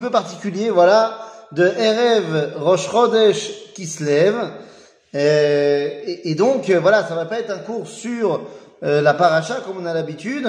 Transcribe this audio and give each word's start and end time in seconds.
peu 0.00 0.10
particulier, 0.10 0.70
voilà, 0.70 1.18
de 1.50 1.64
Erev 1.64 2.52
Rosh 2.58 2.88
Chodesh 2.88 3.72
qui 3.74 3.84
se 3.84 4.04
lève. 4.04 4.36
Euh, 5.16 5.88
et, 6.06 6.36
donc, 6.36 6.70
euh, 6.70 6.78
voilà, 6.78 7.02
ça 7.02 7.16
va 7.16 7.24
pas 7.24 7.40
être 7.40 7.50
un 7.50 7.58
cours 7.58 7.88
sur 7.88 8.42
euh, 8.84 9.00
la 9.00 9.12
paracha 9.14 9.56
comme 9.66 9.78
on 9.82 9.86
a 9.86 9.92
l'habitude, 9.92 10.46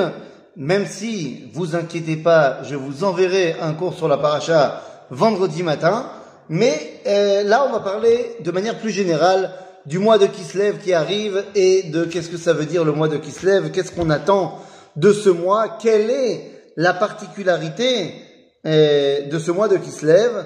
même 0.56 0.86
si, 0.86 1.50
vous 1.52 1.76
inquiétez 1.76 2.18
pas, 2.18 2.60
je 2.62 2.76
vous 2.76 3.04
enverrai 3.04 3.56
un 3.60 3.74
cours 3.74 3.96
sur 3.96 4.08
la 4.08 4.18
paracha 4.18 4.84
vendredi 5.10 5.64
matin. 5.64 6.06
Mais 6.50 7.02
là, 7.46 7.66
on 7.68 7.72
va 7.72 7.80
parler 7.80 8.36
de 8.42 8.52
manière 8.52 8.78
plus 8.78 8.92
générale 8.92 9.50
du 9.88 9.98
mois 9.98 10.20
de 10.20 10.28
Kislev 10.28 10.78
qui 10.78 10.94
arrive 10.94 11.44
et 11.56 11.84
de 11.84 12.04
qu'est-ce 12.06 12.30
que 12.30 12.38
ça 12.38 12.54
veut 12.54 12.66
dire 12.66 12.86
le 12.86 12.92
mois 12.92 13.08
de 13.08 13.18
Kislev, 13.18 13.72
qu'est-ce 13.72 13.94
qu'on 13.94 14.12
attend 14.12 14.60
de 14.96 15.12
ce 15.12 15.30
mois, 15.30 15.78
quelle 15.82 16.12
est 16.12 16.52
la 16.76 16.94
particularité 16.94 18.14
euh, 18.14 18.29
de 18.66 19.40
ce 19.40 19.52
mois 19.52 19.68
de 19.68 19.78
Kislev 19.78 20.46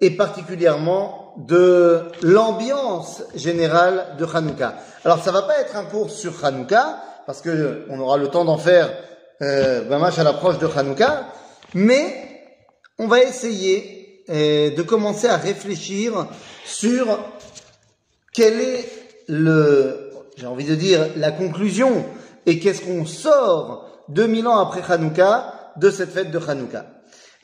et 0.00 0.10
particulièrement 0.10 1.34
de 1.36 2.02
l'ambiance 2.22 3.22
générale 3.34 4.16
de 4.18 4.24
Hanouka. 4.24 4.74
Alors 5.04 5.22
ça 5.22 5.32
va 5.32 5.42
pas 5.42 5.58
être 5.58 5.76
un 5.76 5.84
cours 5.84 6.10
sur 6.10 6.44
Hanouka 6.44 6.98
parce 7.26 7.40
que 7.40 7.86
on 7.88 7.98
aura 8.00 8.16
le 8.16 8.28
temps 8.28 8.44
d'en 8.44 8.58
faire 8.58 8.90
euh, 9.42 9.90
à 9.90 10.22
l'approche 10.22 10.58
de 10.58 10.66
Hanouka, 10.66 11.26
mais 11.74 12.30
on 12.98 13.08
va 13.08 13.22
essayer 13.22 14.24
euh, 14.30 14.70
de 14.74 14.82
commencer 14.82 15.26
à 15.26 15.36
réfléchir 15.36 16.26
sur 16.64 17.18
quel 18.32 18.60
est 18.60 18.88
le, 19.28 20.10
j'ai 20.36 20.46
envie 20.46 20.64
de 20.64 20.74
dire, 20.74 21.08
la 21.16 21.30
conclusion 21.30 22.04
et 22.46 22.58
qu'est-ce 22.58 22.82
qu'on 22.82 23.06
sort 23.06 23.88
2000 24.08 24.46
ans 24.46 24.58
après 24.58 24.82
Hanouka 24.92 25.72
de 25.76 25.90
cette 25.90 26.10
fête 26.10 26.30
de 26.30 26.38
Hanouka. 26.38 26.86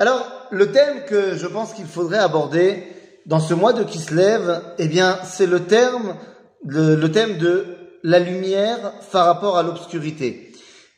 Alors, 0.00 0.26
le 0.50 0.72
thème 0.72 1.04
que 1.06 1.36
je 1.36 1.46
pense 1.46 1.74
qu'il 1.74 1.84
faudrait 1.84 2.20
aborder 2.20 2.84
dans 3.26 3.38
ce 3.38 3.52
mois 3.52 3.74
de 3.74 3.84
Kislev, 3.84 4.62
eh 4.78 4.88
bien, 4.88 5.18
c'est 5.24 5.44
le 5.44 5.66
thème 5.66 6.16
de 6.64 7.76
la 8.02 8.18
lumière 8.18 8.94
par 9.12 9.26
rapport 9.26 9.58
à 9.58 9.62
l'obscurité. 9.62 10.52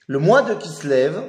Le 0.06 0.20
mois 0.20 0.42
de 0.42 0.54
Kislev, 0.54 1.20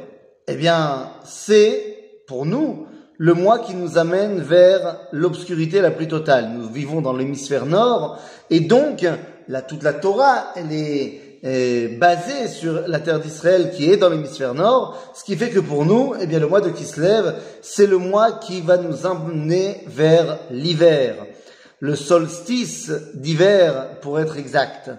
eh 0.47 0.53
bien, 0.53 1.09
c'est, 1.25 2.21
pour 2.27 2.45
nous, 2.45 2.85
le 3.17 3.33
mois 3.33 3.57
qui 3.57 3.73
nous 3.73 3.97
amène 3.97 4.39
vers 4.39 4.99
l'obscurité 5.11 5.81
la 5.81 5.89
plus 5.89 6.07
totale. 6.07 6.51
Nous 6.55 6.69
vivons 6.69 7.01
dans 7.01 7.13
l'hémisphère 7.13 7.65
nord, 7.65 8.19
et 8.51 8.59
donc, 8.59 9.03
la, 9.47 9.63
toute 9.63 9.81
la 9.81 9.93
Torah, 9.93 10.51
elle 10.55 10.71
est 10.71 11.22
basé 11.43 12.47
sur 12.47 12.87
la 12.87 12.99
terre 12.99 13.19
d'Israël 13.19 13.71
qui 13.71 13.91
est 13.91 13.97
dans 13.97 14.09
l'hémisphère 14.09 14.53
nord, 14.53 14.97
ce 15.13 15.25
qui 15.25 15.35
fait 15.35 15.49
que 15.49 15.59
pour 15.59 15.85
nous, 15.85 16.13
eh 16.19 16.25
bien, 16.25 16.39
le 16.39 16.47
mois 16.47 16.61
de 16.61 16.69
Kislev, 16.69 17.33
c'est 17.61 17.85
le 17.87 17.97
mois 17.97 18.31
qui 18.31 18.61
va 18.61 18.77
nous 18.77 19.05
emmener 19.05 19.83
vers 19.87 20.39
l'hiver, 20.51 21.15
le 21.79 21.95
solstice 21.95 22.91
d'hiver 23.13 23.99
pour 24.01 24.19
être 24.21 24.37
exact. 24.37 24.91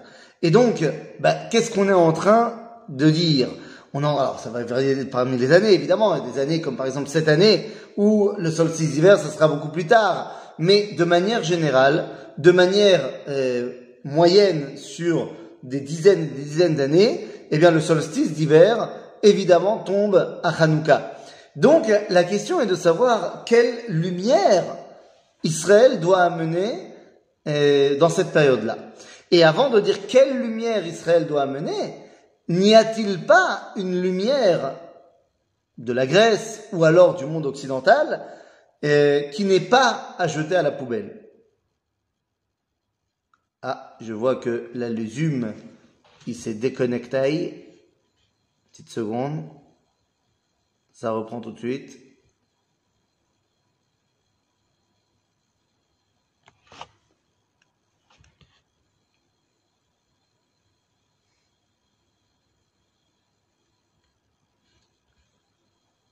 Et 0.43 0.51
donc, 0.51 0.83
bah, 1.19 1.33
qu'est-ce 1.49 1.71
qu'on 1.71 1.89
est 1.89 1.93
en 1.93 2.13
train 2.13 2.53
de 2.89 3.09
dire? 3.09 3.47
On 3.95 4.03
en, 4.03 4.15
alors 4.17 4.39
ça 4.39 4.51
va 4.51 4.63
varier 4.63 5.05
parmi 5.05 5.37
les 5.37 5.51
années, 5.51 5.73
évidemment, 5.73 6.13
il 6.15 6.23
y 6.23 6.29
a 6.29 6.31
des 6.31 6.39
années 6.39 6.61
comme 6.61 6.75
par 6.75 6.85
exemple 6.85 7.09
cette 7.09 7.29
année 7.29 7.71
où 7.97 8.31
le 8.37 8.51
solstice 8.51 8.91
d'hiver, 8.91 9.17
ça 9.17 9.29
sera 9.29 9.47
beaucoup 9.47 9.69
plus 9.69 9.87
tard, 9.87 10.35
mais 10.59 10.89
de 10.95 11.05
manière 11.05 11.43
générale, 11.43 12.09
de 12.37 12.51
manière 12.51 13.01
euh, 13.29 13.71
moyenne 14.03 14.77
sur 14.77 15.31
des 15.65 15.81
dizaines 15.81 16.23
et 16.23 16.27
des 16.27 16.43
dizaines 16.43 16.75
d'années, 16.75 17.27
eh 17.51 17.57
bien 17.57 17.71
le 17.71 17.79
solstice 17.79 18.33
d'hiver, 18.33 18.89
évidemment, 19.23 19.79
tombe 19.79 20.39
à 20.43 20.63
Hanouka. 20.63 21.13
Donc 21.55 21.85
la 22.09 22.23
question 22.23 22.61
est 22.61 22.65
de 22.65 22.75
savoir 22.75 23.43
quelle 23.45 23.73
lumière 23.87 24.63
Israël 25.43 25.99
doit 25.99 26.21
amener 26.21 26.93
euh, 27.47 27.97
dans 27.97 28.09
cette 28.09 28.31
période-là. 28.31 28.77
Et 29.31 29.43
avant 29.43 29.69
de 29.69 29.79
dire 29.79 30.07
quelle 30.07 30.37
lumière 30.37 30.85
Israël 30.85 31.27
doit 31.27 31.43
amener, 31.43 31.95
n'y 32.49 32.75
a-t-il 32.75 33.25
pas 33.25 33.71
une 33.75 34.01
lumière 34.01 34.75
de 35.77 35.93
la 35.93 36.05
Grèce 36.05 36.63
ou 36.73 36.83
alors 36.83 37.15
du 37.15 37.25
monde 37.25 37.45
occidental 37.45 38.21
euh, 38.83 39.21
qui 39.31 39.45
n'est 39.45 39.59
pas 39.59 40.15
à 40.17 40.27
jeter 40.27 40.55
à 40.55 40.61
la 40.61 40.71
poubelle? 40.71 41.24
Ah, 43.67 43.97
je 43.99 44.13
vois 44.13 44.35
que 44.35 44.69
la 44.75 44.95
Zoom, 44.95 45.51
il 46.27 46.35
s'est 46.35 46.53
déconnecté. 46.53 47.65
Petite 48.71 48.89
seconde. 48.89 49.49
Ça 50.91 51.09
reprend 51.11 51.41
tout 51.41 51.51
de 51.51 51.57
suite. 51.57 51.99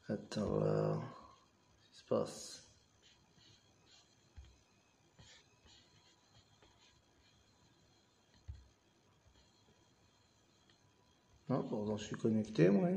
Attends, 0.10 1.04
qu'est-ce 1.84 1.92
qui 1.92 1.98
se 2.00 2.04
passe? 2.06 2.63
Non, 11.54 11.62
pourtant 11.62 11.98
je 11.98 12.06
suis 12.06 12.16
connecté, 12.16 12.68
moi. 12.70 12.90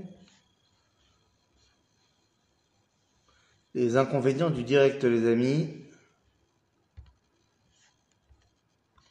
Les 3.75 3.99
inconvénients 3.99 4.49
du 4.49 4.62
direct, 4.62 5.05
les 5.05 5.31
amis. 5.31 5.69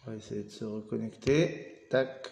On 0.02 0.10
va 0.10 0.18
essayer 0.18 0.42
de 0.42 0.50
se 0.50 0.66
reconnecter. 0.66 1.86
Tac. 1.92 2.32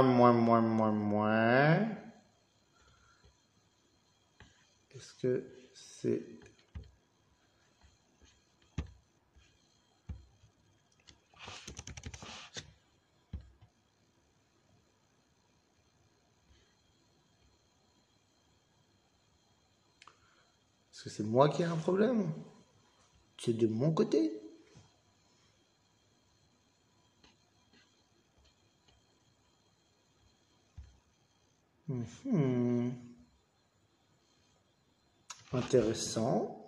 Moins, 0.00 0.02
moins, 0.02 0.32
moins, 0.32 0.60
moins, 0.62 0.92
moins. 0.92 1.88
Est-ce 4.94 5.12
que 5.20 5.44
c'est... 5.74 6.22
Est-ce 20.90 21.04
que 21.04 21.10
c'est 21.10 21.24
moi 21.24 21.48
qui 21.50 21.62
ai 21.62 21.64
un 21.66 21.76
problème? 21.76 22.32
C'est 23.36 23.52
de 23.52 23.66
mon 23.66 23.92
côté? 23.92 24.41
Hmm. 31.92 32.90
Intéressant. 35.52 36.58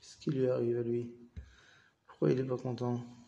Qu'est-ce 0.00 0.16
qui 0.18 0.30
lui 0.30 0.48
arrive 0.48 0.78
à 0.78 0.82
lui? 0.82 1.14
Pourquoi 2.08 2.32
il 2.32 2.38
n'est 2.38 2.48
pas 2.48 2.56
content? 2.56 3.25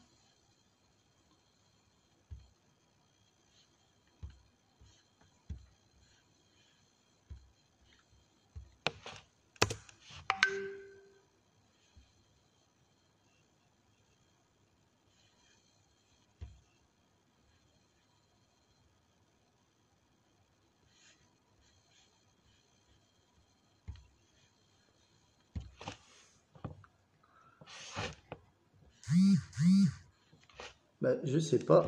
Ben, 31.09 31.19
je 31.25 31.39
sais 31.39 31.59
pas. 31.59 31.87